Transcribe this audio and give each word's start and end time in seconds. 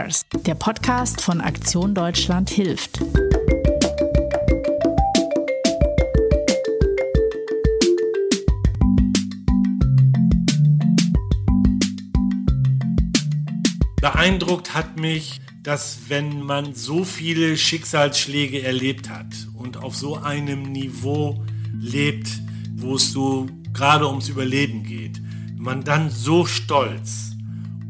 Cares, 0.00 0.24
der 0.46 0.54
Podcast 0.54 1.20
von 1.20 1.42
Aktion 1.42 1.94
Deutschland 1.94 2.48
hilft. 2.48 3.00
Beeindruckt 14.00 14.72
hat 14.72 14.98
mich, 14.98 15.42
dass 15.62 15.98
wenn 16.08 16.40
man 16.40 16.74
so 16.74 17.04
viele 17.04 17.58
Schicksalsschläge 17.58 18.62
erlebt 18.62 19.10
hat 19.10 19.26
und 19.54 19.76
auf 19.76 19.94
so 19.94 20.16
einem 20.16 20.62
Niveau 20.62 21.44
lebt, 21.78 22.28
wo 22.74 22.94
es 22.94 23.12
so 23.12 23.48
gerade 23.74 24.08
ums 24.08 24.30
Überleben 24.30 24.82
geht, 24.82 25.20
man 25.58 25.84
dann 25.84 26.08
so 26.08 26.46
stolz 26.46 27.29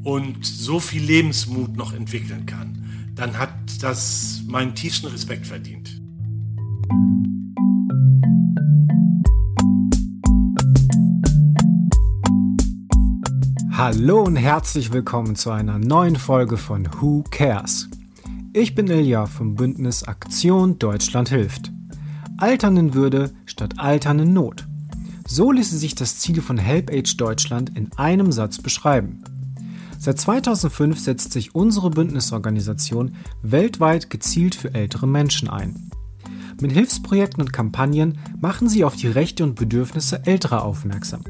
und 0.02 0.44
so 0.44 0.80
viel 0.80 1.02
Lebensmut 1.02 1.76
noch 1.76 1.92
entwickeln 1.92 2.46
kann, 2.46 2.78
dann 3.14 3.38
hat 3.38 3.52
das 3.82 4.42
meinen 4.46 4.74
tiefsten 4.74 5.08
Respekt 5.08 5.46
verdient. 5.46 6.00
Hallo 13.72 14.22
und 14.22 14.36
herzlich 14.36 14.92
willkommen 14.92 15.36
zu 15.36 15.50
einer 15.50 15.78
neuen 15.78 16.16
Folge 16.16 16.56
von 16.56 16.86
Who 17.00 17.24
Cares. 17.30 17.88
Ich 18.52 18.74
bin 18.74 18.88
Ilja 18.88 19.26
vom 19.26 19.54
Bündnis 19.54 20.02
Aktion 20.02 20.78
Deutschland 20.78 21.28
hilft. 21.28 21.72
Altern 22.36 22.76
in 22.76 22.94
Würde 22.94 23.32
statt 23.46 23.74
Altern 23.78 24.18
in 24.18 24.32
Not. 24.32 24.66
So 25.26 25.52
ließe 25.52 25.78
sich 25.78 25.94
das 25.94 26.18
Ziel 26.18 26.42
von 26.42 26.58
HelpAge 26.58 27.16
Deutschland 27.16 27.76
in 27.76 27.90
einem 27.96 28.32
Satz 28.32 28.58
beschreiben. 28.58 29.22
Seit 30.02 30.18
2005 30.18 30.98
setzt 30.98 31.34
sich 31.34 31.54
unsere 31.54 31.90
Bündnisorganisation 31.90 33.16
weltweit 33.42 34.08
gezielt 34.08 34.54
für 34.54 34.72
ältere 34.72 35.06
Menschen 35.06 35.50
ein. 35.50 35.90
Mit 36.58 36.72
Hilfsprojekten 36.72 37.42
und 37.42 37.52
Kampagnen 37.52 38.16
machen 38.40 38.70
sie 38.70 38.82
auf 38.82 38.96
die 38.96 39.08
Rechte 39.08 39.44
und 39.44 39.56
Bedürfnisse 39.56 40.24
älterer 40.24 40.64
aufmerksam 40.64 41.20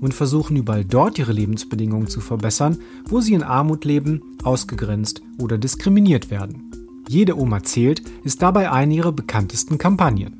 und 0.00 0.14
versuchen 0.14 0.56
überall 0.56 0.84
dort 0.84 1.18
ihre 1.18 1.32
Lebensbedingungen 1.32 2.06
zu 2.06 2.20
verbessern, 2.20 2.78
wo 3.04 3.20
sie 3.20 3.34
in 3.34 3.42
Armut 3.42 3.84
leben, 3.84 4.22
ausgegrenzt 4.44 5.20
oder 5.40 5.58
diskriminiert 5.58 6.30
werden. 6.30 6.70
Jede 7.08 7.36
Oma 7.36 7.64
zählt 7.64 8.00
ist 8.22 8.42
dabei 8.42 8.70
eine 8.70 8.94
ihrer 8.94 9.12
bekanntesten 9.12 9.76
Kampagnen. 9.76 10.38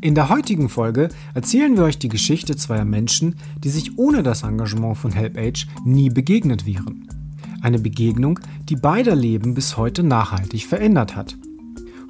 In 0.00 0.14
der 0.14 0.28
heutigen 0.28 0.68
Folge 0.68 1.08
erzählen 1.34 1.76
wir 1.76 1.82
euch 1.82 1.98
die 1.98 2.08
Geschichte 2.08 2.54
zweier 2.54 2.84
Menschen, 2.84 3.34
die 3.64 3.68
sich 3.68 3.98
ohne 3.98 4.22
das 4.22 4.44
Engagement 4.44 4.96
von 4.96 5.10
HelpAge 5.10 5.66
nie 5.84 6.08
begegnet 6.08 6.66
wären. 6.66 7.08
Eine 7.62 7.80
Begegnung, 7.80 8.38
die 8.68 8.76
beider 8.76 9.16
Leben 9.16 9.54
bis 9.54 9.76
heute 9.76 10.04
nachhaltig 10.04 10.66
verändert 10.66 11.16
hat. 11.16 11.36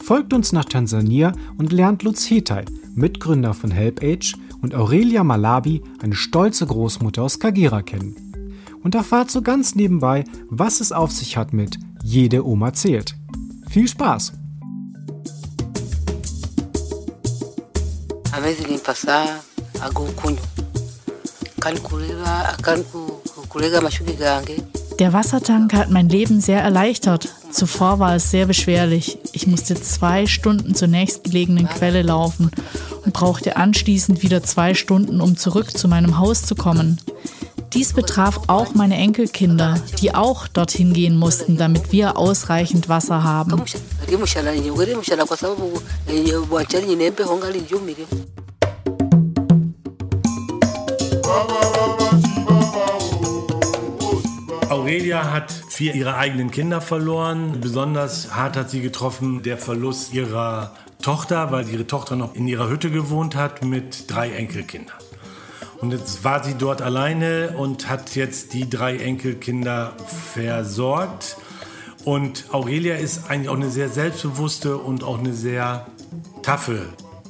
Folgt 0.00 0.34
uns 0.34 0.52
nach 0.52 0.66
Tansania 0.66 1.32
und 1.56 1.72
lernt 1.72 2.02
Lutz 2.02 2.28
Hetai, 2.28 2.66
Mitgründer 2.94 3.54
von 3.54 3.70
HelpAge, 3.70 4.34
und 4.60 4.74
Aurelia 4.74 5.24
Malabi, 5.24 5.82
eine 6.02 6.14
stolze 6.14 6.66
Großmutter 6.66 7.22
aus 7.22 7.38
Kagera, 7.38 7.80
kennen. 7.80 8.16
Und 8.82 8.96
erfahrt 8.96 9.30
so 9.30 9.40
ganz 9.40 9.76
nebenbei, 9.76 10.24
was 10.50 10.80
es 10.80 10.92
auf 10.92 11.12
sich 11.12 11.36
hat 11.38 11.54
mit 11.54 11.78
Jede 12.02 12.46
Oma 12.46 12.74
zählt. 12.74 13.16
Viel 13.70 13.88
Spaß! 13.88 14.37
Kurega 23.48 23.78
amashugi 23.78 24.14
gange 24.14 24.56
Der 25.00 25.12
Wassertank 25.12 25.72
hat 25.74 25.90
mein 25.90 26.08
Leben 26.08 26.40
sehr 26.40 26.60
erleichtert. 26.60 27.28
Zuvor 27.50 27.98
war 27.98 28.14
es 28.14 28.30
sehr 28.30 28.46
beschwerlich. 28.46 29.18
Ich 29.32 29.46
musste 29.46 29.74
zwei 29.80 30.26
Stunden 30.26 30.74
zur 30.76 30.88
nächstgelegenen 30.88 31.68
Quelle 31.68 32.02
laufen 32.02 32.50
und 33.04 33.12
brauchte 33.12 33.56
anschließend 33.56 34.22
wieder 34.22 34.42
zwei 34.42 34.74
Stunden, 34.74 35.20
um 35.20 35.36
zurück 35.36 35.76
zu 35.76 35.88
meinem 35.88 36.18
Haus 36.18 36.42
zu 36.42 36.54
kommen. 36.54 37.00
Dies 37.74 37.92
betraf 37.92 38.40
auch 38.46 38.74
meine 38.74 38.96
Enkelkinder, 38.96 39.78
die 40.00 40.14
auch 40.14 40.48
dorthin 40.48 40.94
gehen 40.94 41.16
mussten, 41.16 41.58
damit 41.58 41.92
wir 41.92 42.16
ausreichend 42.16 42.88
Wasser 42.88 43.22
haben. 43.22 43.62
Aurelia 54.70 55.32
hat 55.32 55.52
vier 55.68 55.94
ihrer 55.94 56.16
eigenen 56.16 56.50
Kinder 56.50 56.80
verloren. 56.80 57.58
Besonders 57.60 58.34
hart 58.34 58.56
hat 58.56 58.70
sie 58.70 58.80
getroffen 58.80 59.42
der 59.42 59.58
Verlust 59.58 60.14
ihrer 60.14 60.74
Tochter, 61.02 61.52
weil 61.52 61.68
ihre 61.68 61.86
Tochter 61.86 62.16
noch 62.16 62.34
in 62.34 62.48
ihrer 62.48 62.70
Hütte 62.70 62.90
gewohnt 62.90 63.34
hat 63.36 63.62
mit 63.62 64.10
drei 64.10 64.30
Enkelkindern. 64.30 64.96
Und 65.80 65.92
jetzt 65.92 66.24
war 66.24 66.42
sie 66.42 66.54
dort 66.54 66.82
alleine 66.82 67.54
und 67.56 67.88
hat 67.88 68.16
jetzt 68.16 68.52
die 68.52 68.68
drei 68.68 68.96
Enkelkinder 68.96 69.92
versorgt. 70.06 71.36
Und 72.04 72.46
Aurelia 72.52 72.96
ist 72.96 73.30
eigentlich 73.30 73.48
auch 73.48 73.56
eine 73.56 73.70
sehr 73.70 73.88
selbstbewusste 73.88 74.78
und 74.78 75.04
auch 75.04 75.18
eine 75.18 75.34
sehr 75.34 75.86
taffe 76.42 76.86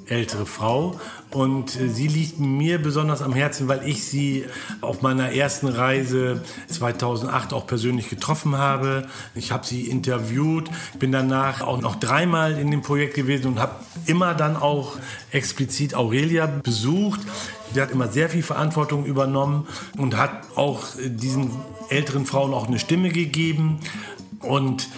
ältere 0.07 0.47
Frau. 0.47 0.99
Und 1.31 1.78
äh, 1.78 1.89
sie 1.89 2.09
liegt 2.09 2.41
mir 2.41 2.81
besonders 2.81 3.22
am 3.22 3.33
Herzen, 3.34 3.69
weil 3.69 3.87
ich 3.87 4.05
sie 4.05 4.47
auf 4.81 5.03
meiner 5.03 5.33
ersten 5.33 5.69
Reise 5.69 6.43
2008 6.69 7.53
auch 7.53 7.66
persönlich 7.66 8.09
getroffen 8.09 8.56
habe. 8.56 9.06
Ich 9.34 9.53
habe 9.53 9.67
sie 9.67 9.88
interviewt, 9.88 10.71
bin 10.99 11.12
danach 11.12 11.61
auch 11.61 11.81
noch 11.81 11.97
dreimal 11.97 12.59
in 12.59 12.71
dem 12.71 12.83
Projekt 12.83 13.15
gewesen 13.15 13.47
und 13.47 13.61
habe 13.61 13.75
immer 14.06 14.34
dann 14.34 14.56
auch 14.56 14.97
explizit 15.31 15.94
Aurelia 15.94 16.47
besucht. 16.47 17.21
Sie 17.75 17.81
hat 17.81 17.91
immer 17.91 18.09
sehr 18.09 18.31
viel 18.31 18.43
Verantwortung 18.43 19.05
übernommen 19.05 19.67
und 19.99 20.17
hat 20.17 20.56
auch 20.56 20.97
äh, 20.97 21.11
diesen 21.11 21.50
älteren 21.91 22.27
Frauen 22.27 22.55
auch 22.55 22.69
eine 22.69 22.78
Stimme 22.78 23.11
gegeben. 23.11 23.81
Und 24.41 24.88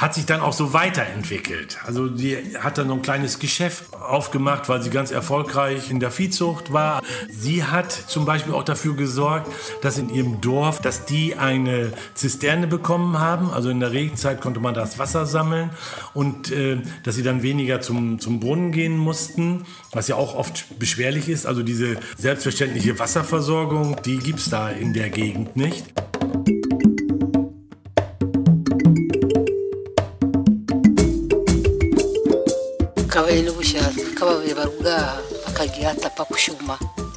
hat 0.00 0.14
sich 0.14 0.24
dann 0.24 0.40
auch 0.40 0.54
so 0.54 0.72
weiterentwickelt. 0.72 1.78
Also 1.84 2.08
die 2.08 2.38
hat 2.58 2.78
dann 2.78 2.86
noch 2.86 2.96
ein 2.96 3.02
kleines 3.02 3.38
Geschäft 3.38 3.92
aufgemacht, 3.92 4.70
weil 4.70 4.80
sie 4.80 4.88
ganz 4.88 5.10
erfolgreich 5.10 5.90
in 5.90 6.00
der 6.00 6.10
Viehzucht 6.10 6.72
war. 6.72 7.02
Sie 7.28 7.64
hat 7.64 7.92
zum 7.92 8.24
Beispiel 8.24 8.54
auch 8.54 8.64
dafür 8.64 8.96
gesorgt, 8.96 9.52
dass 9.82 9.98
in 9.98 10.08
ihrem 10.08 10.40
Dorf, 10.40 10.80
dass 10.80 11.04
die 11.04 11.36
eine 11.36 11.92
Zisterne 12.14 12.66
bekommen 12.66 13.18
haben. 13.18 13.50
Also 13.50 13.68
in 13.68 13.78
der 13.78 13.92
Regenzeit 13.92 14.40
konnte 14.40 14.58
man 14.58 14.72
das 14.72 14.98
Wasser 14.98 15.26
sammeln 15.26 15.68
und 16.14 16.50
äh, 16.50 16.78
dass 17.04 17.16
sie 17.16 17.22
dann 17.22 17.42
weniger 17.42 17.82
zum, 17.82 18.20
zum 18.20 18.40
Brunnen 18.40 18.72
gehen 18.72 18.96
mussten, 18.96 19.66
was 19.92 20.08
ja 20.08 20.16
auch 20.16 20.34
oft 20.34 20.78
beschwerlich 20.78 21.28
ist. 21.28 21.44
Also 21.44 21.62
diese 21.62 21.98
selbstverständliche 22.16 22.98
Wasserversorgung, 22.98 23.96
die 24.02 24.16
gibt 24.16 24.38
es 24.38 24.48
da 24.48 24.70
in 24.70 24.94
der 24.94 25.10
Gegend 25.10 25.56
nicht. 25.56 25.92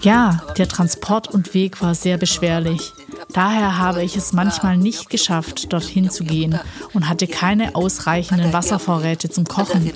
Ja, 0.01 0.41
der 0.57 0.67
Transport 0.67 1.29
und 1.29 1.53
Weg 1.53 1.81
war 1.81 1.95
sehr 1.95 2.17
beschwerlich. 2.17 2.93
Daher 3.33 3.77
habe 3.77 4.03
ich 4.03 4.15
es 4.15 4.33
manchmal 4.33 4.77
nicht 4.77 5.09
geschafft, 5.09 5.71
dorthin 5.71 6.09
zu 6.09 6.23
gehen 6.23 6.59
und 6.93 7.09
hatte 7.09 7.27
keine 7.27 7.75
ausreichenden 7.75 8.53
Wasservorräte 8.53 9.29
zum 9.29 9.45
Kochen. 9.45 9.91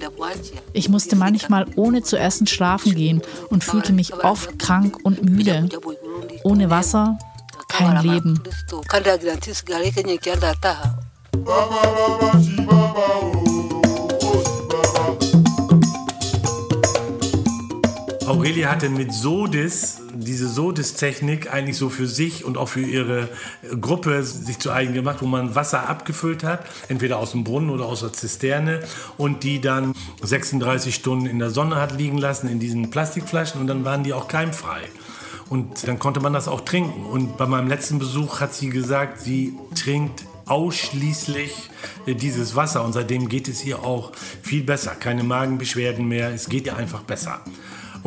Ich 0.74 0.90
musste 0.90 1.16
manchmal 1.16 1.66
ohne 1.76 2.04
zu 2.04 2.18
essen 2.18 2.48
schlafen 2.48 2.96
gehen 2.96 3.22
und 3.50 3.64
fühlte 3.64 3.94
mich 3.94 4.14
oft 4.24 4.58
krank 4.60 4.98
und 5.04 5.24
müde. 5.24 5.70
Ohne 6.44 6.70
Wasser 6.70 7.18
kein 7.68 8.02
Leben. 8.02 8.42
Aurelia 18.28 18.70
hatte 18.70 18.90
mit 18.90 19.14
Sodis, 19.14 20.02
diese 20.14 20.50
Sodis-Technik 20.50 21.54
eigentlich 21.54 21.78
so 21.78 21.90
für 21.90 22.08
sich 22.08 22.44
und 22.44 22.58
auch 22.58 22.68
für 22.68 22.82
ihre 22.82 23.30
Gruppe 23.80 24.22
sich 24.24 24.60
zu 24.60 24.72
eigen 24.72 24.94
gemacht, 24.94 25.18
wo 25.22 25.28
man 25.28 25.56
Wasser 25.56 25.88
abgefüllt 25.88 26.44
hat, 26.44 26.66
entweder 26.90 27.20
aus 27.20 27.32
dem 27.32 27.46
Brunnen 27.46 27.70
oder 27.70 27.86
aus 27.86 28.02
der 28.02 28.12
Zisterne 28.12 28.82
und 29.18 29.44
die 29.44 29.62
dann 29.62 29.94
36 30.22 30.94
Stunden 30.94 31.26
in 31.26 31.40
der 31.40 31.52
Sonne 31.52 31.78
hat 31.78 31.98
liegen 31.98 32.18
lassen 32.18 32.50
in 32.50 32.60
diesen 32.60 32.90
Plastikflaschen 32.90 33.62
und 33.62 33.68
dann 33.68 33.86
waren 33.86 34.04
die 34.04 34.14
auch 34.14 34.28
keimfrei. 34.28 34.82
Und 35.50 35.88
dann 35.88 35.98
konnte 35.98 36.20
man 36.20 36.34
das 36.34 36.50
auch 36.50 36.62
trinken. 36.62 37.06
Und 37.06 37.38
bei 37.38 37.46
meinem 37.46 37.70
letzten 37.70 38.00
Besuch 38.00 38.42
hat 38.42 38.54
sie 38.54 38.70
gesagt, 38.70 39.22
sie 39.22 39.54
trinkt 39.76 40.26
ausschließlich 40.46 41.70
äh, 42.06 42.16
dieses 42.16 42.56
Wasser 42.56 42.84
und 42.84 42.94
seitdem 42.94 43.30
geht 43.30 43.48
es 43.48 43.64
ihr 43.64 43.80
auch 43.84 44.12
viel 44.42 44.64
besser. 44.64 44.92
Keine 44.92 45.24
Magenbeschwerden 45.24 46.06
mehr, 46.08 46.32
es 46.34 46.50
geht 46.50 46.66
ihr 46.66 46.76
einfach 46.76 47.04
besser. 47.04 47.42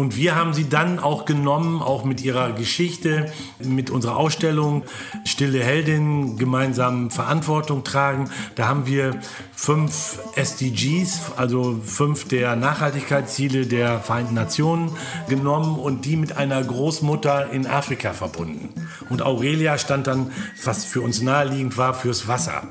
Und 0.01 0.17
wir 0.17 0.35
haben 0.35 0.55
sie 0.55 0.67
dann 0.67 0.99
auch 0.99 1.27
genommen, 1.27 1.83
auch 1.83 2.05
mit 2.05 2.23
ihrer 2.25 2.53
Geschichte, 2.53 3.31
mit 3.59 3.91
unserer 3.91 4.17
Ausstellung 4.17 4.85
Stille 5.27 5.63
Heldin 5.63 6.39
gemeinsam 6.39 7.11
Verantwortung 7.11 7.85
tragen. 7.85 8.31
Da 8.55 8.67
haben 8.67 8.87
wir 8.87 9.21
fünf 9.55 10.19
SDGs, 10.37 11.33
also 11.37 11.79
fünf 11.85 12.27
der 12.29 12.57
Nachhaltigkeitsziele 12.57 13.67
der 13.67 14.01
Vereinten 14.01 14.33
Nationen 14.33 14.91
genommen 15.29 15.79
und 15.79 16.07
die 16.07 16.17
mit 16.17 16.35
einer 16.35 16.65
Großmutter 16.65 17.51
in 17.51 17.67
Afrika 17.67 18.15
verbunden. 18.15 18.71
Und 19.11 19.21
Aurelia 19.21 19.77
stand 19.77 20.07
dann, 20.07 20.33
was 20.65 20.87
für 20.87 21.03
uns 21.03 21.21
naheliegend 21.21 21.77
war, 21.77 21.93
fürs 21.93 22.27
Wasser. 22.27 22.63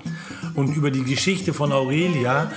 Und 0.59 0.75
über 0.75 0.91
die 0.91 1.03
Geschichte 1.03 1.53
von 1.53 1.71
Aurelia 1.71 2.51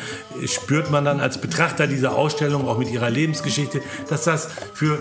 spürt 0.44 0.90
man 0.90 1.04
dann 1.04 1.20
als 1.20 1.40
Betrachter 1.40 1.86
dieser 1.86 2.16
Ausstellung, 2.16 2.66
auch 2.66 2.76
mit 2.76 2.90
ihrer 2.90 3.10
Lebensgeschichte, 3.10 3.80
dass 4.08 4.24
das 4.24 4.48
für 4.74 4.98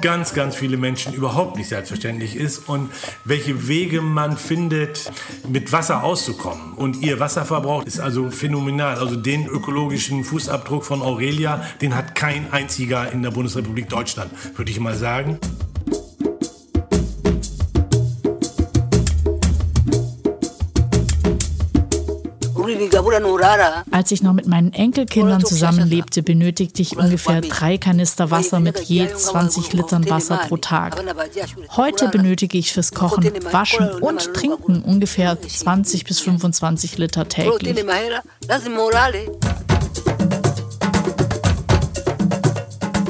ganz, 0.00 0.32
ganz 0.32 0.56
viele 0.56 0.78
Menschen 0.78 1.12
überhaupt 1.12 1.56
nicht 1.56 1.68
selbstverständlich 1.68 2.36
ist 2.36 2.68
und 2.68 2.90
welche 3.24 3.68
Wege 3.68 4.00
man 4.00 4.38
findet, 4.38 5.12
mit 5.46 5.72
Wasser 5.72 6.04
auszukommen. 6.04 6.72
Und 6.72 7.02
ihr 7.02 7.20
Wasserverbrauch 7.20 7.84
ist 7.84 8.00
also 8.00 8.30
phänomenal. 8.30 8.96
Also 8.96 9.16
den 9.16 9.46
ökologischen 9.46 10.24
Fußabdruck 10.24 10.84
von 10.84 11.02
Aurelia, 11.02 11.62
den 11.82 11.94
hat 11.94 12.14
kein 12.14 12.50
einziger 12.50 13.12
in 13.12 13.22
der 13.22 13.30
Bundesrepublik 13.30 13.90
Deutschland, 13.90 14.30
würde 14.56 14.70
ich 14.70 14.80
mal 14.80 14.94
sagen. 14.94 15.38
Als 23.90 24.10
ich 24.10 24.22
noch 24.22 24.32
mit 24.32 24.46
meinen 24.46 24.72
Enkelkindern 24.72 25.44
zusammenlebte, 25.44 26.22
benötigte 26.22 26.82
ich 26.82 26.96
ungefähr 26.96 27.40
drei 27.40 27.78
Kanister 27.78 28.30
Wasser 28.30 28.60
mit 28.60 28.80
je 28.80 29.08
20 29.08 29.72
Litern 29.72 30.08
Wasser 30.08 30.38
pro 30.48 30.56
Tag. 30.56 31.02
Heute 31.76 32.08
benötige 32.08 32.58
ich 32.58 32.72
fürs 32.72 32.92
Kochen, 32.92 33.24
Waschen 33.50 33.88
und 34.00 34.34
Trinken 34.34 34.82
ungefähr 34.82 35.40
20 35.40 36.04
bis 36.04 36.20
25 36.20 36.98
Liter 36.98 37.28
täglich. 37.28 37.76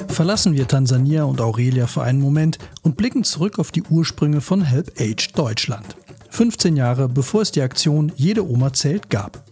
Verlassen 0.08 0.54
wir 0.54 0.66
Tansania 0.66 1.24
und 1.24 1.40
Aurelia 1.40 1.86
für 1.86 2.02
einen 2.02 2.20
Moment 2.20 2.58
und 2.82 2.96
blicken 2.96 3.22
zurück 3.22 3.58
auf 3.58 3.70
die 3.70 3.84
Ursprünge 3.84 4.40
von 4.40 4.62
Help 4.62 4.92
Age 5.00 5.32
Deutschland. 5.32 5.96
15 6.30 6.76
Jahre 6.76 7.08
bevor 7.08 7.42
es 7.42 7.52
die 7.52 7.62
Aktion 7.62 8.12
Jede 8.16 8.48
Oma 8.48 8.72
zählt 8.72 9.10
gab. 9.10 9.47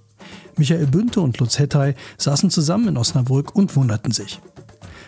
Michael 0.56 0.87
Bünte 0.87 1.20
und 1.20 1.38
Lutz 1.38 1.58
Hettei 1.58 1.94
saßen 2.19 2.50
zusammen 2.50 2.88
in 2.88 2.97
Osnabrück 2.97 3.55
und 3.55 3.76
wunderten 3.76 4.12
sich. 4.12 4.41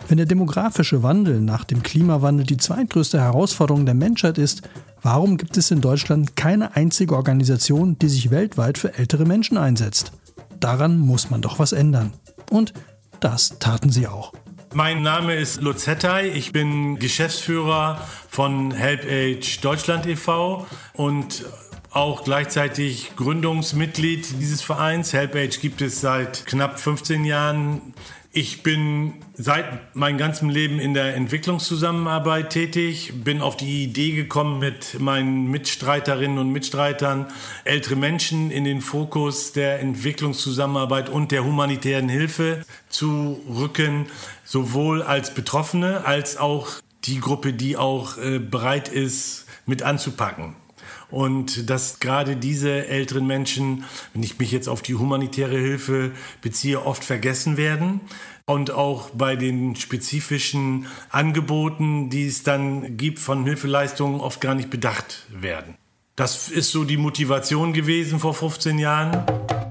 Wenn 0.07 0.17
der 0.17 0.25
demografische 0.25 1.03
Wandel 1.03 1.39
nach 1.39 1.63
dem 1.63 1.83
Klimawandel 1.83 2.45
die 2.45 2.57
zweitgrößte 2.57 3.19
Herausforderung 3.19 3.85
der 3.85 3.95
Menschheit 3.95 4.37
ist, 4.37 4.63
warum 5.01 5.37
gibt 5.37 5.57
es 5.57 5.71
in 5.71 5.81
Deutschland 5.81 6.35
keine 6.35 6.75
einzige 6.75 7.15
Organisation, 7.15 7.97
die 7.99 8.09
sich 8.09 8.31
weltweit 8.31 8.77
für 8.77 8.97
ältere 8.97 9.25
Menschen 9.25 9.57
einsetzt? 9.57 10.11
Daran 10.59 10.99
muss 10.99 11.29
man 11.29 11.41
doch 11.41 11.59
was 11.59 11.71
ändern. 11.71 12.13
Und 12.49 12.73
das 13.19 13.59
taten 13.59 13.89
sie 13.89 14.07
auch. 14.07 14.33
Mein 14.73 15.01
Name 15.01 15.35
ist 15.35 15.61
Lutz 15.61 15.87
Hettei. 15.87 16.29
Ich 16.29 16.51
bin 16.51 16.99
Geschäftsführer 16.99 17.99
von 18.29 18.71
Help 18.71 19.03
Age 19.03 19.61
Deutschland 19.61 20.05
e.V. 20.05 20.67
und 20.93 21.43
auch 21.91 22.23
gleichzeitig 22.23 23.15
Gründungsmitglied 23.15 24.39
dieses 24.39 24.61
Vereins. 24.61 25.13
HelpAge 25.13 25.59
gibt 25.59 25.81
es 25.81 26.01
seit 26.01 26.45
knapp 26.45 26.79
15 26.79 27.25
Jahren. 27.25 27.93
Ich 28.31 28.61
bin 28.61 29.15
seit 29.33 29.95
meinem 29.95 30.19
ganzen 30.19 30.51
Leben 30.51 30.79
in 30.79 30.93
der 30.93 31.15
Entwicklungszusammenarbeit 31.15 32.51
tätig, 32.51 33.11
bin 33.23 33.41
auf 33.41 33.57
die 33.57 33.83
Idee 33.83 34.11
gekommen, 34.11 34.59
mit 34.59 34.99
meinen 34.99 35.49
Mitstreiterinnen 35.49 36.37
und 36.37 36.51
Mitstreitern 36.51 37.25
ältere 37.63 37.95
Menschen 37.95 38.51
in 38.51 38.65
den 38.65 38.81
Fokus 38.81 39.51
der 39.51 39.79
Entwicklungszusammenarbeit 39.79 41.09
und 41.09 41.31
der 41.31 41.43
humanitären 41.43 42.07
Hilfe 42.07 42.65
zu 42.87 43.41
rücken, 43.49 44.05
sowohl 44.45 45.01
als 45.01 45.33
Betroffene 45.33 46.05
als 46.05 46.37
auch 46.37 46.69
die 47.05 47.19
Gruppe, 47.19 47.53
die 47.53 47.77
auch 47.77 48.19
äh, 48.19 48.37
bereit 48.37 48.89
ist, 48.89 49.47
mit 49.65 49.81
anzupacken. 49.81 50.55
Und 51.11 51.69
dass 51.69 51.99
gerade 51.99 52.35
diese 52.35 52.87
älteren 52.87 53.25
Menschen, 53.25 53.85
wenn 54.13 54.23
ich 54.23 54.37
mich 54.37 54.51
jetzt 54.51 54.69
auf 54.69 54.81
die 54.81 54.95
humanitäre 54.95 55.57
Hilfe 55.57 56.11
beziehe, 56.41 56.85
oft 56.85 57.03
vergessen 57.03 57.57
werden 57.57 58.01
und 58.45 58.71
auch 58.71 59.09
bei 59.11 59.35
den 59.35 59.75
spezifischen 59.75 60.87
Angeboten, 61.09 62.09
die 62.09 62.27
es 62.27 62.43
dann 62.43 62.97
gibt 62.97 63.19
von 63.19 63.43
Hilfeleistungen, 63.43 64.21
oft 64.21 64.41
gar 64.41 64.55
nicht 64.55 64.69
bedacht 64.69 65.25
werden. 65.29 65.75
Das 66.15 66.49
ist 66.49 66.71
so 66.71 66.83
die 66.83 66.97
Motivation 66.97 67.73
gewesen 67.73 68.19
vor 68.19 68.33
15 68.33 68.77
Jahren. 68.77 69.68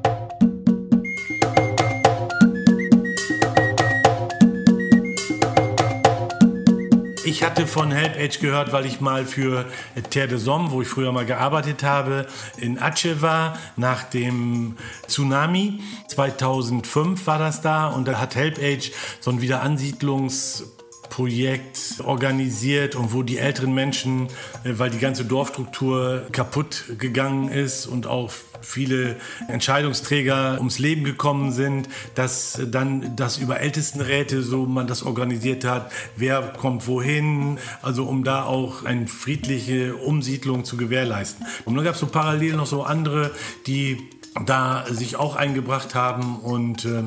Ich 7.28 7.42
hatte 7.42 7.66
von 7.66 7.92
HelpAge 7.92 8.38
gehört, 8.40 8.72
weil 8.72 8.86
ich 8.86 9.02
mal 9.02 9.26
für 9.26 9.66
Terre 10.08 10.28
de 10.28 10.38
Somme, 10.38 10.70
wo 10.70 10.80
ich 10.80 10.88
früher 10.88 11.12
mal 11.12 11.26
gearbeitet 11.26 11.82
habe, 11.82 12.26
in 12.56 12.78
Aceh 12.78 13.20
war, 13.20 13.58
nach 13.76 14.04
dem 14.04 14.78
Tsunami. 15.06 15.80
2005 16.06 17.26
war 17.26 17.38
das 17.38 17.60
da 17.60 17.88
und 17.88 18.08
da 18.08 18.18
hat 18.18 18.34
HelpAge 18.34 18.92
so 19.20 19.30
ein 19.30 19.42
Wiederansiedlungs 19.42 20.77
Projekt 21.18 22.00
organisiert 22.04 22.94
und 22.94 23.12
wo 23.12 23.24
die 23.24 23.38
älteren 23.38 23.74
Menschen, 23.74 24.28
äh, 24.62 24.74
weil 24.78 24.88
die 24.88 25.00
ganze 25.00 25.24
Dorfstruktur 25.24 26.22
kaputt 26.30 26.84
gegangen 26.96 27.48
ist 27.48 27.86
und 27.86 28.06
auch 28.06 28.30
viele 28.60 29.16
Entscheidungsträger 29.48 30.58
ums 30.58 30.78
Leben 30.78 31.02
gekommen 31.02 31.50
sind, 31.50 31.88
dass 32.14 32.60
dann 32.70 33.16
das 33.16 33.36
über 33.36 33.58
Ältestenräte 33.58 34.44
so 34.44 34.66
man 34.66 34.86
das 34.86 35.02
organisiert 35.02 35.64
hat, 35.64 35.90
wer 36.14 36.40
kommt 36.40 36.86
wohin, 36.86 37.58
also 37.82 38.04
um 38.04 38.22
da 38.22 38.44
auch 38.44 38.84
eine 38.84 39.08
friedliche 39.08 39.96
Umsiedlung 39.96 40.64
zu 40.64 40.76
gewährleisten. 40.76 41.44
Und 41.64 41.74
dann 41.74 41.84
gab 41.84 41.94
es 41.94 42.00
so 42.00 42.06
parallel 42.06 42.54
noch 42.54 42.66
so 42.66 42.84
andere, 42.84 43.32
die 43.66 44.08
da 44.46 44.86
sich 44.88 45.16
auch 45.16 45.34
eingebracht 45.34 45.96
haben 45.96 46.38
und 46.38 46.84
äh, 46.84 47.02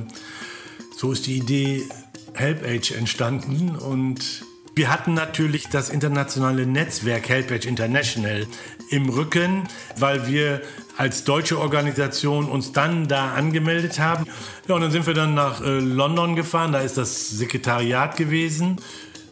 so 0.97 1.13
ist 1.13 1.27
die 1.27 1.37
Idee 1.37 1.83
HelpAge 2.33 2.95
entstanden 2.95 3.75
und 3.75 4.45
wir 4.73 4.89
hatten 4.89 5.13
natürlich 5.13 5.67
das 5.67 5.89
internationale 5.89 6.65
Netzwerk 6.65 7.27
HelpAge 7.27 7.67
International 7.67 8.47
im 8.89 9.09
Rücken, 9.09 9.67
weil 9.97 10.27
wir 10.27 10.61
als 10.97 11.23
deutsche 11.23 11.59
Organisation 11.59 12.45
uns 12.45 12.71
dann 12.71 13.07
da 13.07 13.33
angemeldet 13.33 13.99
haben. 13.99 14.25
Ja, 14.67 14.75
und 14.75 14.81
dann 14.81 14.91
sind 14.91 15.07
wir 15.07 15.13
dann 15.13 15.33
nach 15.33 15.61
äh, 15.61 15.79
London 15.79 16.35
gefahren, 16.35 16.71
da 16.71 16.79
ist 16.79 16.97
das 16.97 17.29
Sekretariat 17.29 18.15
gewesen 18.15 18.77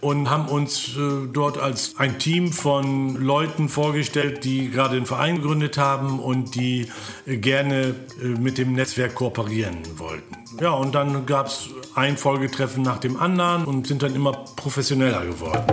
und 0.02 0.30
haben 0.30 0.48
uns 0.48 0.96
äh, 0.96 1.28
dort 1.32 1.58
als 1.58 1.96
ein 1.98 2.20
Team 2.20 2.54
von 2.54 3.16
Leuten 3.16 3.70
vorgestellt, 3.70 4.44
die 4.44 4.70
gerade 4.70 4.96
einen 4.96 5.06
Verein 5.06 5.36
gegründet 5.38 5.78
haben 5.78 6.20
und 6.20 6.56
die 6.56 6.88
äh, 7.26 7.38
gerne 7.38 7.96
äh, 8.22 8.26
mit 8.26 8.58
dem 8.58 8.74
Netzwerk 8.74 9.16
kooperieren 9.16 9.78
wollten. 9.98 10.38
Ja, 10.62 10.72
und 10.72 10.96
dann 10.96 11.26
gab 11.26 11.48
es 11.48 11.70
ein 11.96 12.18
Folgetreffen 12.18 12.84
nach 12.84 13.00
dem 13.00 13.18
anderen 13.18 13.66
und 13.66 13.88
sind 13.88 14.02
dann 14.02 14.16
immer 14.16 14.32
professioneller 14.56 15.26
geworden. 15.26 15.64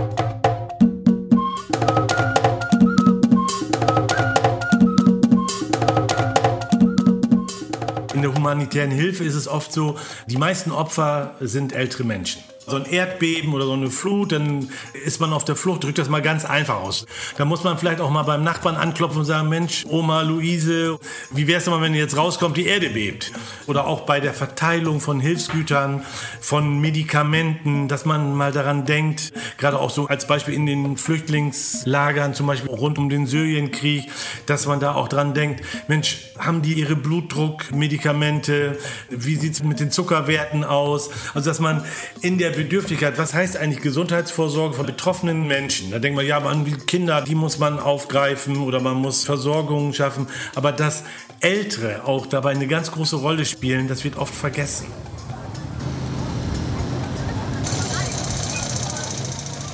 In 8.13 8.23
der 8.23 8.33
humanitären 8.33 8.91
Hilfe 8.91 9.23
ist 9.23 9.35
es 9.35 9.47
oft 9.47 9.71
so, 9.71 9.97
die 10.27 10.37
meisten 10.37 10.71
Opfer 10.71 11.35
sind 11.39 11.71
ältere 11.71 12.03
Menschen 12.03 12.41
so 12.67 12.75
ein 12.75 12.85
Erdbeben 12.85 13.53
oder 13.53 13.65
so 13.65 13.73
eine 13.73 13.89
Flut, 13.89 14.33
dann 14.33 14.69
ist 15.05 15.21
man 15.21 15.31
auf 15.31 15.45
der 15.45 15.55
Flucht, 15.55 15.85
drückt 15.85 15.97
das 15.97 16.09
mal 16.09 16.21
ganz 16.21 16.43
einfach 16.43 16.75
aus. 16.75 17.05
Da 17.37 17.45
muss 17.45 17.63
man 17.63 17.77
vielleicht 17.77 18.01
auch 18.01 18.09
mal 18.09 18.23
beim 18.23 18.43
Nachbarn 18.43 18.75
anklopfen 18.75 19.19
und 19.19 19.25
sagen, 19.25 19.47
Mensch, 19.47 19.85
Oma 19.87 20.21
Luise, 20.21 20.99
wie 21.31 21.47
wär's 21.47 21.63
denn 21.63 21.73
mal, 21.73 21.81
wenn 21.81 21.95
jetzt 21.95 22.17
rauskommt, 22.17 22.57
die 22.57 22.65
Erde 22.67 22.89
bebt? 22.89 23.31
Oder 23.67 23.87
auch 23.87 24.01
bei 24.01 24.19
der 24.19 24.33
Verteilung 24.33 24.99
von 24.99 25.21
Hilfsgütern, 25.21 26.03
von 26.41 26.81
Medikamenten, 26.81 27.87
dass 27.87 28.03
man 28.03 28.35
mal 28.35 28.51
daran 28.51 28.85
denkt, 28.85 29.31
gerade 29.57 29.79
auch 29.79 29.89
so 29.89 30.07
als 30.07 30.27
Beispiel 30.27 30.53
in 30.53 30.65
den 30.65 30.97
Flüchtlingslagern, 30.97 32.33
zum 32.33 32.47
Beispiel 32.47 32.69
rund 32.69 32.97
um 32.97 33.07
den 33.07 33.27
Syrienkrieg, 33.27 34.09
dass 34.45 34.67
man 34.67 34.81
da 34.81 34.93
auch 34.93 35.07
dran 35.07 35.33
denkt, 35.33 35.63
Mensch, 35.87 36.17
haben 36.37 36.61
die 36.61 36.73
ihre 36.73 36.97
Blutdruckmedikamente? 36.97 38.77
Wie 39.09 39.35
sieht's 39.35 39.63
mit 39.63 39.79
den 39.79 39.89
Zuckerwerten 39.89 40.65
aus? 40.65 41.09
Also, 41.33 41.49
dass 41.49 41.61
man 41.61 41.85
in 42.21 42.37
der 42.37 42.56
Bedürftigkeit, 42.57 43.17
was 43.17 43.33
heißt 43.33 43.57
eigentlich 43.57 43.81
Gesundheitsvorsorge 43.81 44.75
von 44.75 44.85
betroffenen 44.85 45.47
Menschen? 45.47 45.91
Da 45.91 45.99
denkt 45.99 46.17
man, 46.17 46.25
ja, 46.25 46.39
man 46.39 46.65
Kinder, 46.85 47.21
die 47.21 47.35
muss 47.35 47.59
man 47.59 47.79
aufgreifen 47.79 48.57
oder 48.57 48.81
man 48.81 48.97
muss 48.97 49.23
Versorgung 49.23 49.93
schaffen. 49.93 50.27
Aber 50.55 50.71
dass 50.71 51.03
Ältere 51.39 52.03
auch 52.05 52.25
dabei 52.25 52.51
eine 52.51 52.67
ganz 52.67 52.91
große 52.91 53.15
Rolle 53.15 53.45
spielen, 53.45 53.87
das 53.87 54.03
wird 54.03 54.17
oft 54.17 54.33
vergessen. 54.33 54.87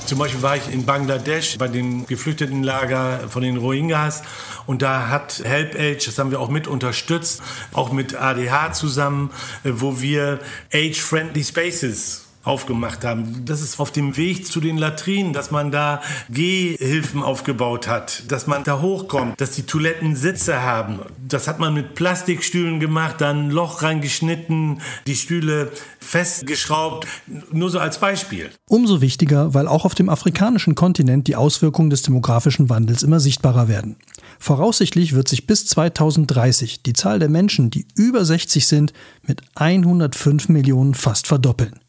Zum 0.06 0.20
Beispiel 0.20 0.42
war 0.42 0.58
ich 0.58 0.72
in 0.72 0.86
Bangladesch 0.86 1.58
bei 1.58 1.68
den 1.68 2.06
Geflüchtetenlager 2.06 3.22
von 3.30 3.42
den 3.42 3.58
Rohingyas 3.58 4.22
und 4.66 4.82
da 4.82 5.08
hat 5.08 5.42
HelpAge, 5.44 6.06
das 6.06 6.20
haben 6.20 6.30
wir 6.30 6.40
auch 6.40 6.50
mit 6.50 6.68
unterstützt, 6.68 7.42
auch 7.72 7.92
mit 7.92 8.14
ADH 8.14 8.74
zusammen, 8.74 9.32
wo 9.64 10.02
wir 10.02 10.40
Age-Friendly 10.74 11.44
Spaces 11.44 12.24
aufgemacht 12.44 13.06
haben. 13.06 13.46
Das 13.46 13.62
ist 13.62 13.80
auf 13.80 13.92
dem 13.92 14.18
Weg 14.18 14.46
zu 14.46 14.60
den 14.60 14.78
Latrinen, 14.78 15.34
dass 15.34 15.50
man 15.52 15.72
da 15.72 16.02
Gehhilfen 16.30 17.24
aufgebaut 17.24 17.88
hat, 17.88 18.24
dass 18.28 18.48
man 18.48 18.64
da 18.64 18.82
hochkommt, 18.82 19.40
dass 19.40 19.52
die 19.52 19.64
Toiletten 19.64 20.16
Sitze 20.16 20.62
haben. 20.62 21.00
Das 21.28 21.48
hat 21.48 21.60
man 21.60 21.74
mit 21.74 21.96
Plastikstühlen 21.96 22.80
gemacht, 22.80 23.16
dann 23.20 23.48
ein 23.48 23.52
Loch 23.52 23.82
reingeschnitten, 23.82 24.82
die 25.08 25.16
Stühle 25.16 25.72
festgeschraubt. 26.00 27.08
Nur 27.52 27.70
so 27.70 27.80
als 27.80 28.00
Beispiel. 28.00 28.52
Umso 28.68 29.02
wichtiger, 29.02 29.54
weil 29.54 29.68
auch 29.68 29.86
auf 29.86 29.96
dem 29.96 30.10
afrikanischen 30.10 30.76
Kontinent 30.76 31.28
die 31.28 31.36
Auswirkungen 31.36 31.90
des 31.90 32.02
demografischen 32.02 32.70
Wandels 32.70 33.04
immer 33.04 33.20
sichtbarer 33.20 33.68
werden. 33.68 33.96
Voraussichtlich 34.40 35.14
wird 35.14 35.30
sich 35.30 35.48
bis 35.48 35.66
2030 35.68 36.84
die 36.84 36.94
Zahl 36.94 37.20
der 37.20 37.30
Menschen, 37.30 37.70
die 37.70 37.88
über 37.96 38.26
60 38.26 38.68
sind, 38.68 38.92
mit 39.22 39.42
105 39.56 40.50
Millionen 40.50 40.94
fast 40.94 41.28
verdoppeln. 41.28 41.80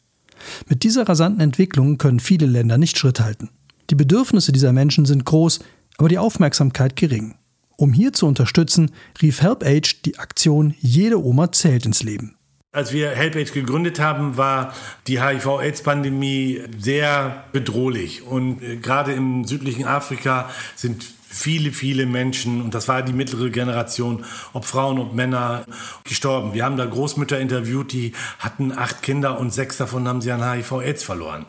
Mit 0.67 0.83
dieser 0.83 1.07
rasanten 1.07 1.41
Entwicklung 1.41 1.97
können 1.97 2.19
viele 2.19 2.45
Länder 2.45 2.77
nicht 2.77 2.97
Schritt 2.97 3.19
halten. 3.19 3.49
Die 3.89 3.95
Bedürfnisse 3.95 4.51
dieser 4.51 4.73
Menschen 4.73 5.05
sind 5.05 5.25
groß, 5.25 5.59
aber 5.97 6.09
die 6.09 6.17
Aufmerksamkeit 6.17 6.95
gering. 6.95 7.35
Um 7.77 7.93
hier 7.93 8.13
zu 8.13 8.25
unterstützen, 8.25 8.91
rief 9.21 9.41
HelpAge 9.41 9.95
die 10.05 10.17
Aktion 10.17 10.73
Jede 10.79 11.23
Oma 11.23 11.51
zählt 11.51 11.85
ins 11.85 12.03
Leben. 12.03 12.35
Als 12.71 12.91
wir 12.91 13.11
HelpAge 13.11 13.51
gegründet 13.51 13.99
haben, 13.99 14.37
war 14.37 14.73
die 15.07 15.21
HIV-Aids-Pandemie 15.21 16.61
sehr 16.77 17.45
bedrohlich. 17.53 18.23
Und 18.23 18.61
äh, 18.61 18.77
gerade 18.77 19.13
im 19.13 19.45
südlichen 19.45 19.85
Afrika 19.85 20.49
sind 20.75 21.05
viele, 21.35 21.71
viele 21.71 22.05
Menschen, 22.05 22.61
und 22.61 22.73
das 22.73 22.87
war 22.87 23.03
die 23.03 23.13
mittlere 23.13 23.49
Generation, 23.49 24.23
ob 24.53 24.65
Frauen, 24.65 24.99
ob 24.99 25.13
Männer, 25.13 25.65
gestorben. 26.03 26.53
Wir 26.53 26.63
haben 26.63 26.77
da 26.77 26.85
Großmütter 26.85 27.39
interviewt, 27.39 27.91
die 27.91 28.13
hatten 28.39 28.71
acht 28.71 29.01
Kinder 29.01 29.39
und 29.39 29.53
sechs 29.53 29.77
davon 29.77 30.07
haben 30.07 30.21
sie 30.21 30.31
an 30.31 30.49
HIV-Aids 30.49 31.03
verloren. 31.03 31.45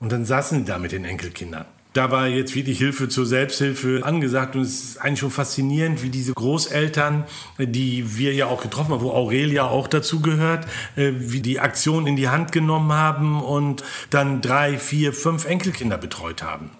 Und 0.00 0.10
dann 0.10 0.24
saßen 0.24 0.60
sie 0.60 0.64
da 0.64 0.78
mit 0.78 0.92
den 0.92 1.04
Enkelkindern. 1.04 1.66
Da 1.92 2.10
war 2.10 2.26
jetzt 2.26 2.56
wirklich 2.56 2.78
Hilfe 2.78 3.08
zur 3.08 3.24
Selbsthilfe 3.24 4.00
angesagt 4.04 4.56
und 4.56 4.62
es 4.62 4.82
ist 4.82 4.98
eigentlich 4.98 5.20
schon 5.20 5.30
faszinierend, 5.30 6.02
wie 6.02 6.08
diese 6.08 6.32
Großeltern, 6.32 7.24
die 7.58 8.16
wir 8.16 8.34
ja 8.34 8.46
auch 8.46 8.62
getroffen 8.62 8.92
haben, 8.94 9.00
wo 9.00 9.12
Aurelia 9.12 9.68
auch 9.68 9.86
dazu 9.86 10.20
gehört, 10.20 10.66
äh, 10.96 11.12
wie 11.16 11.40
die 11.40 11.60
Aktion 11.60 12.08
in 12.08 12.16
die 12.16 12.28
Hand 12.28 12.50
genommen 12.50 12.92
haben 12.92 13.40
und 13.40 13.84
dann 14.10 14.40
drei, 14.40 14.76
vier, 14.76 15.12
fünf 15.12 15.44
Enkelkinder 15.44 15.96
betreut 15.96 16.42
haben. 16.42 16.70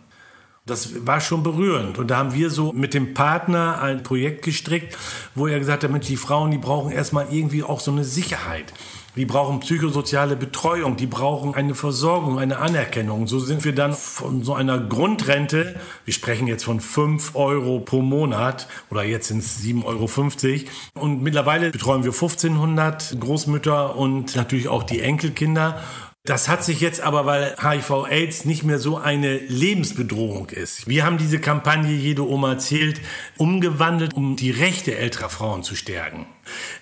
Das 0.66 1.06
war 1.06 1.20
schon 1.20 1.42
berührend. 1.42 1.98
Und 1.98 2.10
da 2.10 2.16
haben 2.16 2.32
wir 2.32 2.48
so 2.48 2.72
mit 2.72 2.94
dem 2.94 3.12
Partner 3.12 3.82
ein 3.82 4.02
Projekt 4.02 4.42
gestrickt, 4.42 4.96
wo 5.34 5.46
er 5.46 5.58
gesagt 5.58 5.84
hat, 5.84 5.90
Mensch, 5.90 6.06
die 6.06 6.16
Frauen, 6.16 6.50
die 6.52 6.58
brauchen 6.58 6.90
erstmal 6.90 7.26
irgendwie 7.30 7.62
auch 7.62 7.80
so 7.80 7.90
eine 7.90 8.02
Sicherheit. 8.02 8.72
Die 9.16 9.26
brauchen 9.26 9.60
psychosoziale 9.60 10.34
Betreuung, 10.34 10.96
die 10.96 11.06
brauchen 11.06 11.54
eine 11.54 11.76
Versorgung, 11.76 12.38
eine 12.38 12.58
Anerkennung. 12.58 13.28
So 13.28 13.38
sind 13.38 13.64
wir 13.64 13.72
dann 13.74 13.92
von 13.92 14.42
so 14.42 14.54
einer 14.54 14.78
Grundrente, 14.80 15.78
wir 16.04 16.14
sprechen 16.14 16.48
jetzt 16.48 16.64
von 16.64 16.80
5 16.80 17.36
Euro 17.36 17.78
pro 17.78 18.02
Monat 18.02 18.66
oder 18.90 19.04
jetzt 19.04 19.28
sind 19.28 19.38
es 19.38 19.60
7,50 19.60 19.84
Euro. 19.84 21.04
Und 21.04 21.22
mittlerweile 21.22 21.70
betreuen 21.70 22.02
wir 22.02 22.10
1500 22.10 23.20
Großmütter 23.20 23.94
und 23.96 24.34
natürlich 24.34 24.66
auch 24.66 24.82
die 24.82 25.00
Enkelkinder. 25.00 25.80
Das 26.26 26.48
hat 26.48 26.64
sich 26.64 26.80
jetzt 26.80 27.02
aber, 27.02 27.26
weil 27.26 27.54
HIV-Aids 27.60 28.46
nicht 28.46 28.64
mehr 28.64 28.78
so 28.78 28.96
eine 28.96 29.36
Lebensbedrohung 29.36 30.48
ist. 30.48 30.88
Wir 30.88 31.04
haben 31.04 31.18
diese 31.18 31.38
Kampagne 31.38 31.92
Jede 31.92 32.26
Oma 32.26 32.56
zählt 32.56 33.02
umgewandelt, 33.36 34.14
um 34.14 34.34
die 34.34 34.50
Rechte 34.50 34.96
älterer 34.96 35.28
Frauen 35.28 35.62
zu 35.62 35.76
stärken. 35.76 36.24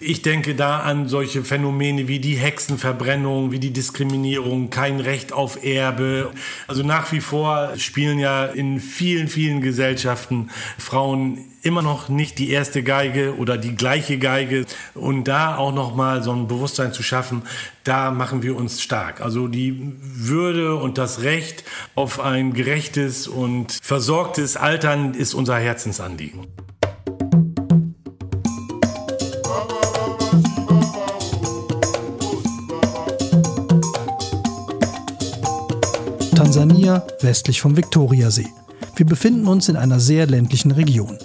Ich 0.00 0.22
denke 0.22 0.54
da 0.54 0.80
an 0.80 1.08
solche 1.08 1.44
Phänomene 1.44 2.08
wie 2.08 2.18
die 2.18 2.36
Hexenverbrennung, 2.36 3.52
wie 3.52 3.58
die 3.58 3.72
Diskriminierung, 3.72 4.70
kein 4.70 5.00
Recht 5.00 5.32
auf 5.32 5.62
Erbe. 5.64 6.32
Also 6.66 6.82
nach 6.82 7.12
wie 7.12 7.20
vor 7.20 7.72
spielen 7.76 8.18
ja 8.18 8.46
in 8.46 8.80
vielen, 8.80 9.28
vielen 9.28 9.60
Gesellschaften 9.60 10.50
Frauen 10.78 11.52
immer 11.62 11.82
noch 11.82 12.08
nicht 12.08 12.38
die 12.38 12.50
erste 12.50 12.82
Geige 12.82 13.36
oder 13.36 13.56
die 13.56 13.74
gleiche 13.76 14.18
Geige. 14.18 14.66
Und 14.94 15.28
da 15.28 15.56
auch 15.56 15.72
noch 15.72 15.94
mal 15.94 16.22
so 16.22 16.32
ein 16.32 16.48
Bewusstsein 16.48 16.92
zu 16.92 17.02
schaffen, 17.02 17.42
da 17.84 18.10
machen 18.10 18.42
wir 18.42 18.56
uns 18.56 18.82
stark. 18.82 19.20
Also 19.20 19.48
die 19.48 19.94
Würde 20.00 20.76
und 20.76 20.98
das 20.98 21.22
Recht 21.22 21.64
auf 21.94 22.20
ein 22.20 22.52
gerechtes 22.52 23.28
und 23.28 23.78
versorgtes 23.82 24.56
Altern 24.56 25.14
ist 25.14 25.34
unser 25.34 25.56
Herzensanliegen. 25.56 26.48
Tansania 36.52 37.02
westlich 37.22 37.62
vom 37.62 37.78
Viktoriasee. 37.78 38.48
Wir 38.96 39.06
befinden 39.06 39.46
uns 39.46 39.70
in 39.70 39.76
einer 39.76 40.00
sehr 40.00 40.26
ländlichen 40.26 40.70
Region. 40.70 41.16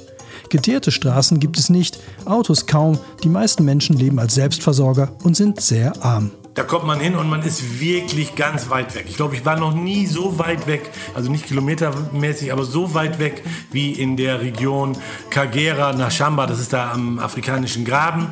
Geteerte 0.49 0.89
Straßen 0.89 1.41
gibt 1.41 1.59
es 1.59 1.69
nicht, 1.69 1.99
Autos 2.23 2.65
kaum, 2.65 2.97
die 3.25 3.27
meisten 3.27 3.65
Menschen 3.65 3.97
leben 3.97 4.19
als 4.19 4.35
Selbstversorger 4.35 5.11
und 5.23 5.35
sind 5.35 5.59
sehr 5.59 6.01
arm. 6.01 6.31
Da 6.57 6.63
kommt 6.63 6.85
man 6.87 6.99
hin 6.99 7.15
und 7.15 7.29
man 7.29 7.43
ist 7.43 7.79
wirklich 7.79 8.33
ganz 8.33 8.71
weit 8.71 8.95
weg. 8.95 9.05
Ich 9.07 9.15
glaube, 9.15 9.35
ich 9.35 9.45
war 9.45 9.59
noch 9.59 9.75
nie 9.75 10.07
so 10.07 10.39
weit 10.39 10.65
weg, 10.65 10.89
also 11.13 11.29
nicht 11.29 11.45
kilometermäßig, 11.45 12.51
aber 12.51 12.65
so 12.65 12.95
weit 12.95 13.19
weg 13.19 13.43
wie 13.71 13.91
in 13.91 14.17
der 14.17 14.41
Region 14.41 14.97
Kagera, 15.29 15.93
Nashamba, 15.93 16.47
das 16.47 16.59
ist 16.59 16.73
da 16.73 16.91
am 16.93 17.19
afrikanischen 17.19 17.85
Graben. 17.85 18.29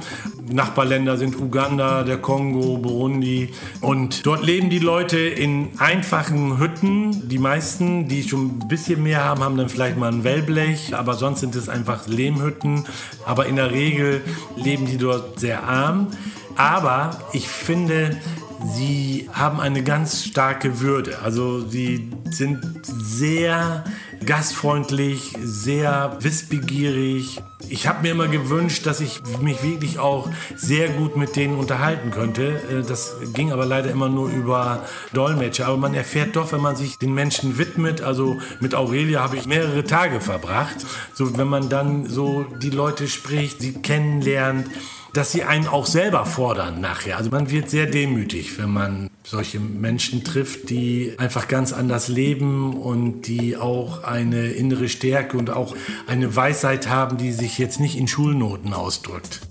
Nachbarländer 0.51 1.17
sind 1.17 1.39
Uganda, 1.39 2.03
der 2.03 2.17
Kongo, 2.17 2.79
Burundi. 2.79 3.49
Und 3.81 4.25
dort 4.25 4.43
leben 4.43 4.71
die 4.71 4.79
Leute 4.79 5.19
in 5.19 5.69
einfachen 5.77 6.57
Hütten. 6.59 7.29
Die 7.29 7.37
meisten, 7.37 8.07
die 8.07 8.27
schon 8.27 8.57
ein 8.57 8.67
bisschen 8.67 9.03
mehr 9.03 9.23
haben, 9.23 9.43
haben 9.43 9.55
dann 9.55 9.69
vielleicht 9.69 9.97
mal 9.97 10.11
ein 10.11 10.23
Wellblech, 10.23 10.95
aber 10.95 11.13
sonst 11.13 11.41
sind 11.41 11.55
es 11.55 11.69
einfach 11.69 12.07
Lehmhütten. 12.07 12.85
Aber 13.23 13.45
in 13.45 13.55
der 13.55 13.69
Regel 13.69 14.21
leben 14.55 14.87
die 14.87 14.97
dort 14.97 15.39
sehr 15.39 15.63
arm. 15.63 16.07
Aber 16.55 17.19
ich 17.33 17.47
finde, 17.47 18.17
sie 18.65 19.29
haben 19.33 19.59
eine 19.59 19.83
ganz 19.83 20.25
starke 20.25 20.79
Würde. 20.79 21.19
Also 21.23 21.67
sie 21.67 22.11
sind 22.29 22.61
sehr 22.83 23.83
gastfreundlich, 24.25 25.33
sehr 25.41 26.17
wissbegierig. 26.21 27.41
Ich 27.67 27.87
habe 27.87 28.03
mir 28.03 28.11
immer 28.11 28.27
gewünscht, 28.27 28.85
dass 28.85 28.99
ich 28.99 29.21
mich 29.41 29.63
wirklich 29.63 29.99
auch 29.99 30.29
sehr 30.55 30.89
gut 30.89 31.17
mit 31.17 31.35
denen 31.35 31.57
unterhalten 31.57 32.11
könnte. 32.11 32.61
Äh, 32.69 32.87
das 32.87 33.15
ging 33.33 33.51
aber 33.51 33.65
leider 33.65 33.89
immer 33.89 34.09
nur 34.09 34.29
über 34.29 34.85
Dolmetscher. 35.13 35.67
Aber 35.67 35.77
man 35.77 35.93
erfährt 35.93 36.35
doch, 36.35 36.51
wenn 36.51 36.61
man 36.61 36.75
sich 36.75 36.97
den 36.97 37.13
Menschen 37.13 37.57
widmet. 37.57 38.01
Also 38.01 38.39
mit 38.59 38.75
Aurelia 38.75 39.21
habe 39.21 39.37
ich 39.37 39.47
mehrere 39.47 39.83
Tage 39.83 40.21
verbracht. 40.21 40.85
So, 41.13 41.37
wenn 41.37 41.47
man 41.47 41.69
dann 41.69 42.07
so 42.07 42.45
die 42.61 42.69
Leute 42.69 43.07
spricht, 43.07 43.61
sie 43.61 43.73
kennenlernt 43.73 44.67
dass 45.15 45.31
sie 45.31 45.43
einen 45.43 45.67
auch 45.67 45.85
selber 45.85 46.25
fordern 46.25 46.81
nachher. 46.81 47.17
Also 47.17 47.29
man 47.29 47.49
wird 47.49 47.69
sehr 47.69 47.85
demütig, 47.85 48.57
wenn 48.59 48.69
man 48.69 49.09
solche 49.23 49.59
Menschen 49.59 50.23
trifft, 50.23 50.69
die 50.69 51.13
einfach 51.17 51.47
ganz 51.47 51.73
anders 51.73 52.09
leben 52.09 52.73
und 52.73 53.23
die 53.23 53.57
auch 53.57 54.03
eine 54.03 54.47
innere 54.47 54.89
Stärke 54.89 55.37
und 55.37 55.49
auch 55.49 55.75
eine 56.07 56.35
Weisheit 56.35 56.89
haben, 56.89 57.17
die 57.17 57.31
sich 57.31 57.57
jetzt 57.57 57.79
nicht 57.79 57.97
in 57.97 58.07
Schulnoten 58.07 58.73
ausdrückt. 58.73 59.41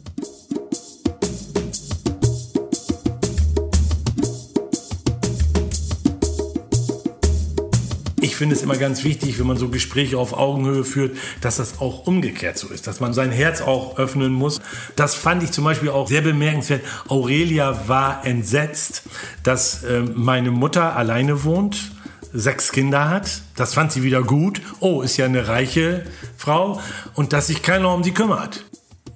Finde 8.45 8.57
es 8.57 8.63
immer 8.63 8.77
ganz 8.77 9.05
wichtig, 9.05 9.39
wenn 9.39 9.47
man 9.47 9.57
so 9.57 9.71
Gespräche 9.71 10.19
auf 10.19 10.35
Augenhöhe 10.35 10.85
führt, 10.85 11.17
dass 11.41 11.57
das 11.57 11.81
auch 11.81 12.07
umgekehrt 12.07 12.59
so 12.59 12.69
ist, 12.69 12.87
dass 12.87 13.01
man 13.01 13.15
sein 13.15 13.31
Herz 13.31 13.63
auch 13.63 13.97
öffnen 13.97 14.35
muss. 14.35 14.61
Das 14.97 15.15
fand 15.15 15.43
ich 15.43 15.51
zum 15.51 15.65
Beispiel 15.65 15.89
auch 15.89 16.09
sehr 16.09 16.21
bemerkenswert. 16.21 16.83
Aurelia 17.09 17.89
war 17.89 18.27
entsetzt, 18.27 19.05
dass 19.45 19.83
äh, 19.85 20.03
meine 20.03 20.51
Mutter 20.51 20.95
alleine 20.95 21.43
wohnt 21.45 21.91
sechs 22.35 22.71
Kinder 22.71 23.09
hat. 23.09 23.41
Das 23.57 23.73
fand 23.73 23.93
sie 23.93 24.03
wieder 24.03 24.23
gut. 24.23 24.61
Oh, 24.81 25.01
ist 25.01 25.17
ja 25.17 25.25
eine 25.25 25.49
reiche 25.49 26.05
Frau. 26.37 26.83
Und 27.15 27.33
dass 27.33 27.47
sich 27.47 27.63
keiner 27.63 27.95
um 27.95 28.05
sie 28.05 28.13
kümmert. 28.13 28.67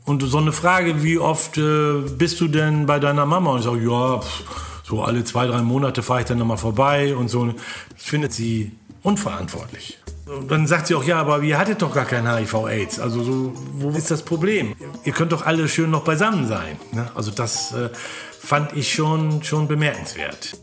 Und 0.06 0.22
so 0.22 0.38
eine 0.38 0.52
Frage, 0.52 1.02
wie 1.02 1.18
oft 1.18 1.58
äh, 1.58 2.00
bist 2.16 2.40
du 2.40 2.48
denn 2.48 2.86
bei 2.86 2.98
deiner 2.98 3.26
Mama? 3.26 3.50
Und 3.50 3.58
ich 3.58 3.64
sage, 3.66 3.84
ja, 3.84 4.20
pff, 4.22 4.44
so 4.84 5.02
alle 5.02 5.22
zwei, 5.24 5.46
drei 5.46 5.60
Monate 5.60 6.02
fahre 6.02 6.20
ich 6.20 6.26
dann 6.26 6.38
nochmal 6.38 6.56
vorbei. 6.56 7.14
Und 7.14 7.28
so 7.28 7.44
das 7.44 7.56
findet 7.94 8.32
sie 8.32 8.72
unverantwortlich. 9.02 9.98
Dann 10.48 10.66
sagt 10.66 10.88
sie 10.88 10.94
auch, 10.94 11.04
ja, 11.04 11.18
aber 11.20 11.40
ihr 11.40 11.58
hattet 11.58 11.80
doch 11.80 11.94
gar 11.94 12.04
kein 12.04 12.30
HIV-Aids. 12.30 13.00
Also 13.00 13.22
so, 13.22 13.52
wo 13.74 13.90
ist 13.90 14.10
das 14.10 14.22
Problem? 14.22 14.74
Ihr 15.04 15.12
könnt 15.12 15.32
doch 15.32 15.46
alle 15.46 15.68
schön 15.68 15.90
noch 15.90 16.04
beisammen 16.04 16.46
sein. 16.46 16.76
Ne? 16.92 17.10
Also 17.14 17.30
das 17.30 17.72
äh, 17.72 17.88
fand 18.38 18.74
ich 18.74 18.92
schon, 18.92 19.42
schon 19.42 19.68
bemerkenswert. 19.68 20.58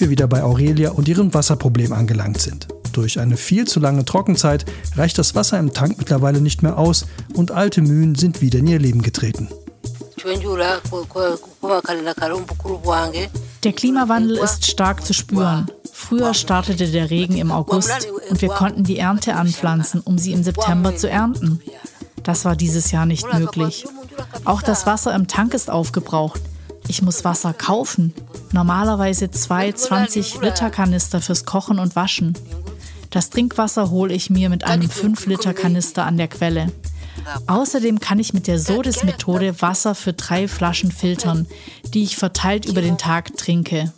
wir 0.00 0.10
wieder 0.10 0.26
bei 0.26 0.42
Aurelia 0.42 0.90
und 0.90 1.08
ihrem 1.08 1.32
Wasserproblem 1.34 1.92
angelangt 1.92 2.40
sind. 2.40 2.68
Durch 2.92 3.20
eine 3.20 3.36
viel 3.36 3.66
zu 3.66 3.78
lange 3.78 4.04
Trockenzeit 4.04 4.64
reicht 4.96 5.18
das 5.18 5.34
Wasser 5.34 5.58
im 5.58 5.72
Tank 5.72 5.98
mittlerweile 5.98 6.40
nicht 6.40 6.62
mehr 6.62 6.78
aus 6.78 7.06
und 7.34 7.52
alte 7.52 7.82
Mühen 7.82 8.14
sind 8.14 8.40
wieder 8.40 8.58
in 8.58 8.66
ihr 8.66 8.78
Leben 8.78 9.02
getreten. 9.02 9.48
Der 13.64 13.72
Klimawandel 13.72 14.36
ist 14.38 14.66
stark 14.66 15.04
zu 15.04 15.14
spüren. 15.14 15.70
Früher 15.92 16.34
startete 16.34 16.90
der 16.90 17.10
Regen 17.10 17.36
im 17.36 17.50
August 17.50 18.08
und 18.28 18.42
wir 18.42 18.48
konnten 18.50 18.84
die 18.84 18.98
Ernte 18.98 19.34
anpflanzen, 19.34 20.00
um 20.00 20.18
sie 20.18 20.32
im 20.32 20.42
September 20.42 20.96
zu 20.96 21.08
ernten. 21.08 21.60
Das 22.22 22.44
war 22.44 22.56
dieses 22.56 22.90
Jahr 22.90 23.06
nicht 23.06 23.32
möglich. 23.32 23.86
Auch 24.44 24.62
das 24.62 24.86
Wasser 24.86 25.14
im 25.14 25.26
Tank 25.26 25.54
ist 25.54 25.70
aufgebraucht. 25.70 26.40
Ich 26.88 27.02
muss 27.02 27.24
Wasser 27.24 27.52
kaufen. 27.52 28.12
Normalerweise 28.52 29.30
zwei 29.30 29.72
20 29.72 30.40
Liter 30.42 30.70
Kanister 30.70 31.20
fürs 31.20 31.44
Kochen 31.44 31.78
und 31.78 31.96
Waschen. 31.96 32.36
Das 33.10 33.30
Trinkwasser 33.30 33.90
hole 33.90 34.12
ich 34.12 34.28
mir 34.28 34.50
mit 34.50 34.64
einem 34.64 34.90
5 34.90 35.26
Liter 35.26 35.54
Kanister 35.54 36.04
an 36.04 36.16
der 36.16 36.28
Quelle. 36.28 36.72
Außerdem 37.46 38.00
kann 38.00 38.18
ich 38.18 38.32
mit 38.32 38.46
der 38.46 38.58
Sodis-Methode 38.58 39.60
Wasser 39.60 39.94
für 39.94 40.12
drei 40.12 40.48
Flaschen 40.48 40.92
filtern, 40.92 41.46
die 41.94 42.02
ich 42.02 42.16
verteilt 42.16 42.66
über 42.66 42.82
den 42.82 42.98
Tag 42.98 43.36
trinke. 43.36 43.92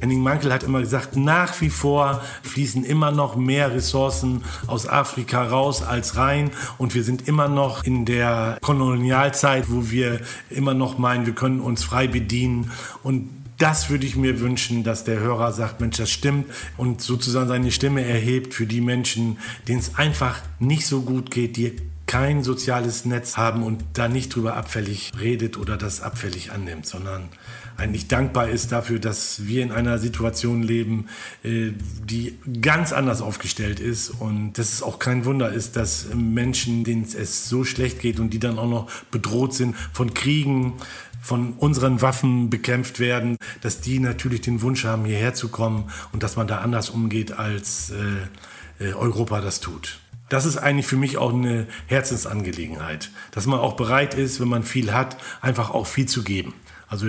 Henning 0.00 0.22
Mankel 0.22 0.52
hat 0.52 0.62
immer 0.62 0.80
gesagt, 0.80 1.16
nach 1.16 1.60
wie 1.60 1.68
vor 1.68 2.22
fließen 2.42 2.84
immer 2.84 3.10
noch 3.10 3.36
mehr 3.36 3.72
Ressourcen 3.72 4.44
aus 4.66 4.88
Afrika 4.88 5.42
raus 5.44 5.82
als 5.82 6.16
rein 6.16 6.50
und 6.78 6.94
wir 6.94 7.04
sind 7.04 7.28
immer 7.28 7.48
noch 7.48 7.84
in 7.84 8.06
der 8.06 8.58
Kolonialzeit, 8.62 9.66
wo 9.68 9.90
wir 9.90 10.20
immer 10.48 10.72
noch 10.72 10.96
meinen, 10.96 11.26
wir 11.26 11.34
können 11.34 11.60
uns 11.60 11.84
frei 11.84 12.06
bedienen 12.06 12.70
und 13.02 13.28
das 13.58 13.90
würde 13.90 14.06
ich 14.06 14.16
mir 14.16 14.40
wünschen, 14.40 14.84
dass 14.84 15.04
der 15.04 15.18
Hörer 15.18 15.52
sagt, 15.52 15.80
Mensch, 15.80 15.96
das 15.96 16.10
stimmt. 16.10 16.46
Und 16.76 17.02
sozusagen 17.02 17.48
seine 17.48 17.72
Stimme 17.72 18.04
erhebt 18.04 18.54
für 18.54 18.66
die 18.66 18.80
Menschen, 18.80 19.38
denen 19.66 19.80
es 19.80 19.96
einfach 19.96 20.40
nicht 20.60 20.86
so 20.86 21.02
gut 21.02 21.30
geht, 21.30 21.56
die 21.56 21.76
kein 22.06 22.42
soziales 22.42 23.04
Netz 23.04 23.36
haben 23.36 23.62
und 23.62 23.84
da 23.92 24.08
nicht 24.08 24.34
drüber 24.34 24.56
abfällig 24.56 25.12
redet 25.20 25.58
oder 25.58 25.76
das 25.76 26.00
abfällig 26.00 26.52
annimmt, 26.52 26.86
sondern 26.86 27.28
eigentlich 27.76 28.08
dankbar 28.08 28.48
ist 28.48 28.72
dafür, 28.72 28.98
dass 28.98 29.46
wir 29.46 29.62
in 29.62 29.70
einer 29.70 29.98
Situation 29.98 30.62
leben, 30.64 31.06
äh, 31.44 31.70
die 32.04 32.36
ganz 32.60 32.92
anders 32.92 33.20
aufgestellt 33.22 33.78
ist 33.78 34.10
und 34.10 34.54
dass 34.54 34.72
es 34.72 34.82
auch 34.82 34.98
kein 34.98 35.24
Wunder 35.24 35.52
ist, 35.52 35.76
dass 35.76 36.06
Menschen, 36.12 36.82
denen 36.82 37.04
es 37.04 37.48
so 37.48 37.62
schlecht 37.62 38.00
geht 38.00 38.18
und 38.18 38.30
die 38.30 38.40
dann 38.40 38.58
auch 38.58 38.68
noch 38.68 38.90
bedroht 39.12 39.54
sind 39.54 39.76
von 39.92 40.12
Kriegen, 40.12 40.74
von 41.20 41.54
unseren 41.54 42.00
Waffen 42.02 42.50
bekämpft 42.50 43.00
werden, 43.00 43.36
dass 43.60 43.80
die 43.80 43.98
natürlich 43.98 44.40
den 44.40 44.62
Wunsch 44.62 44.84
haben, 44.84 45.04
hierher 45.04 45.34
zu 45.34 45.48
kommen 45.48 45.90
und 46.12 46.22
dass 46.22 46.36
man 46.36 46.46
da 46.46 46.58
anders 46.58 46.90
umgeht, 46.90 47.32
als 47.32 47.90
äh, 47.90 48.84
äh 48.84 48.94
Europa 48.94 49.40
das 49.40 49.60
tut 49.60 50.00
das 50.28 50.44
ist 50.44 50.58
eigentlich 50.58 50.86
für 50.86 50.96
mich 50.96 51.16
auch 51.16 51.32
eine 51.32 51.66
Herzensangelegenheit, 51.86 53.10
dass 53.30 53.46
man 53.46 53.58
auch 53.60 53.74
bereit 53.76 54.14
ist, 54.14 54.40
wenn 54.40 54.48
man 54.48 54.62
viel 54.62 54.92
hat, 54.92 55.16
einfach 55.40 55.70
auch 55.70 55.86
viel 55.86 56.06
zu 56.06 56.22
geben. 56.22 56.54
Also 56.88 57.06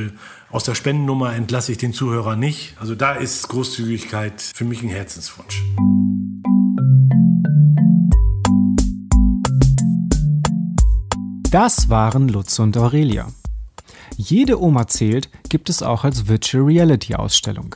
aus 0.52 0.64
der 0.64 0.76
Spendennummer 0.76 1.34
entlasse 1.34 1.72
ich 1.72 1.78
den 1.78 1.94
Zuhörer 1.94 2.36
nicht. 2.36 2.76
Also 2.80 2.96
da 2.96 3.14
ist 3.14 3.48
Großzügigkeit 3.48 4.42
für 4.42 4.66
mich 4.66 4.82
ein 4.84 4.90
Herzenswunsch. 4.90 5.64
Das 11.52 11.90
waren 11.90 12.28
Lutz 12.28 12.60
und 12.60 12.78
Aurelia. 12.78 13.28
Jede 14.18 14.62
Oma 14.62 14.88
zählt 14.88 15.30
gibt 15.50 15.70
es 15.70 15.84
auch 15.84 16.04
als 16.04 16.28
Virtual 16.28 16.64
Reality 16.64 17.16
Ausstellung. 17.16 17.76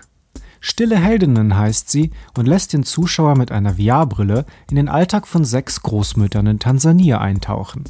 Stille 0.59 0.97
Heldinnen 0.97 1.57
heißt 1.57 1.89
sie 1.89 2.11
und 2.37 2.47
lässt 2.47 2.71
den 2.71 2.83
Zuschauer 2.83 3.35
mit 3.37 3.51
einer 3.51 3.75
VR-Brille 3.75 4.45
in 4.69 4.77
den 4.77 4.87
Alltag 4.87 5.27
von 5.27 5.43
sechs 5.43 5.81
Großmüttern 5.83 6.47
in 6.47 6.59
Tansania 6.59 7.19
eintauchen. 7.19 7.83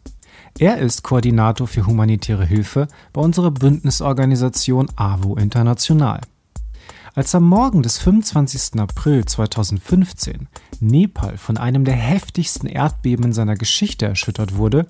Er 0.59 0.79
ist 0.79 1.05
Koordinator 1.05 1.69
für 1.69 1.87
humanitäre 1.87 2.45
Hilfe 2.45 2.89
bei 3.13 3.21
unserer 3.21 3.53
Bündnisorganisation 3.53 4.89
AWO 4.97 5.37
International. 5.37 6.21
Als 7.15 7.33
am 7.37 7.45
Morgen 7.45 7.85
des 7.85 7.99
25. 7.99 8.81
April 8.81 9.25
2015 9.25 10.49
Nepal 10.81 11.39
von 11.39 11.57
einem 11.57 11.85
der 11.85 11.95
heftigsten 11.95 12.67
Erdbeben 12.67 13.27
in 13.27 13.33
seiner 13.33 13.55
Geschichte 13.55 14.07
erschüttert 14.07 14.57
wurde, 14.57 14.87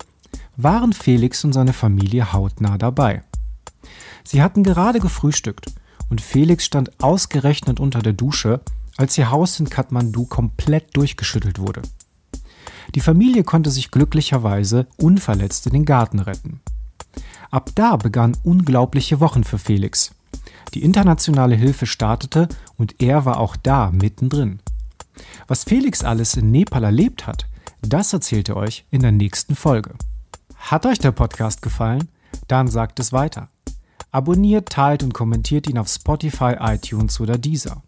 waren 0.57 0.91
Felix 0.91 1.43
und 1.43 1.53
seine 1.53 1.73
Familie 1.73 2.33
hautnah 2.33 2.79
dabei. 2.79 3.21
Sie 4.23 4.41
hatten 4.41 4.63
gerade 4.63 4.99
gefrühstückt 4.99 5.67
und 6.09 6.19
Felix 6.19 6.65
stand 6.65 7.03
ausgerechnet 7.03 7.79
unter 7.79 8.01
der 8.01 8.13
Dusche, 8.13 8.61
als 8.97 9.17
ihr 9.17 9.31
Haus 9.31 9.59
in 9.59 9.69
Kathmandu 9.69 10.25
komplett 10.25 10.95
durchgeschüttelt 10.95 11.59
wurde. 11.59 11.81
Die 12.95 12.99
Familie 12.99 13.43
konnte 13.43 13.71
sich 13.71 13.91
glücklicherweise 13.91 14.87
unverletzt 14.97 15.67
in 15.67 15.73
den 15.73 15.85
Garten 15.85 16.19
retten. 16.19 16.61
Ab 17.49 17.69
da 17.75 17.95
begannen 17.95 18.37
unglaubliche 18.43 19.19
Wochen 19.19 19.43
für 19.43 19.57
Felix. 19.57 20.11
Die 20.73 20.83
internationale 20.83 21.55
Hilfe 21.55 21.85
startete 21.85 22.47
und 22.77 23.01
er 23.01 23.25
war 23.25 23.39
auch 23.39 23.55
da 23.55 23.91
mittendrin. 23.91 24.59
Was 25.47 25.63
Felix 25.63 26.03
alles 26.03 26.35
in 26.35 26.51
Nepal 26.51 26.83
erlebt 26.83 27.27
hat, 27.27 27.47
das 27.81 28.13
erzählt 28.13 28.49
er 28.49 28.57
euch 28.57 28.85
in 28.91 29.01
der 29.01 29.11
nächsten 29.11 29.55
Folge. 29.55 29.95
Hat 30.55 30.85
euch 30.85 30.99
der 30.99 31.11
Podcast 31.11 31.61
gefallen? 31.61 32.07
Dann 32.47 32.67
sagt 32.67 32.99
es 32.99 33.11
weiter. 33.11 33.49
Abonniert, 34.11 34.69
teilt 34.69 35.03
und 35.03 35.13
kommentiert 35.13 35.67
ihn 35.67 35.77
auf 35.77 35.87
Spotify, 35.87 36.55
iTunes 36.59 37.19
oder 37.19 37.37
Deezer. 37.37 37.81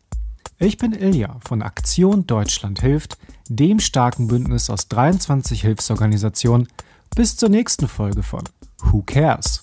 Ich 0.59 0.77
bin 0.77 0.93
Ilja 0.93 1.37
von 1.45 1.61
Aktion 1.61 2.27
Deutschland 2.27 2.79
hilft, 2.79 3.17
dem 3.49 3.79
starken 3.79 4.27
Bündnis 4.27 4.69
aus 4.69 4.87
23 4.87 5.61
Hilfsorganisationen. 5.61 6.67
Bis 7.15 7.35
zur 7.35 7.49
nächsten 7.49 7.87
Folge 7.87 8.23
von 8.23 8.43
Who 8.83 9.01
Cares? 9.03 9.61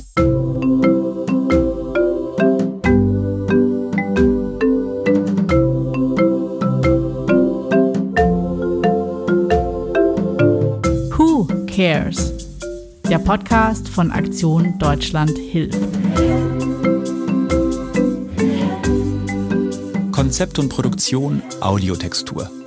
Who 11.16 11.46
Cares? 11.66 12.32
Der 13.08 13.18
Podcast 13.18 13.88
von 13.88 14.10
Aktion 14.10 14.78
Deutschland 14.78 15.36
hilft. 15.38 15.78
Konzept 20.20 20.58
und 20.58 20.68
Produktion 20.68 21.42
Audiotextur. 21.62 22.59